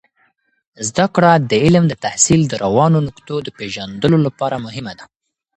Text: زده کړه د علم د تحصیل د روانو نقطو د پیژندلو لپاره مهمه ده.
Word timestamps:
زده 0.87 1.05
کړه 1.15 1.31
د 1.49 1.53
علم 1.63 1.83
د 1.89 1.93
تحصیل 2.05 2.41
د 2.47 2.53
روانو 2.63 2.97
نقطو 3.07 3.35
د 3.43 3.47
پیژندلو 3.57 4.17
لپاره 4.27 4.63
مهمه 4.65 4.93
ده. 4.99 5.05